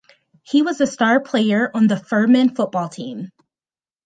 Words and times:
He 0.41 0.63
was 0.63 0.81
a 0.81 0.87
star 0.87 1.19
player 1.19 1.69
on 1.71 1.85
the 1.85 1.95
Furman 1.95 2.55
football 2.55 2.89
team. 2.89 3.31